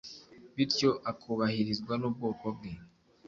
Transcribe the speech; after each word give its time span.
Bityo 0.55 0.89
akubahirizwa 1.11 1.93
n'ubwoko 1.97 2.45
bwe; 2.55 2.71